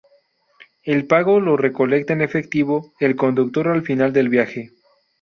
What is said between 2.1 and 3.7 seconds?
en efectivo el conductor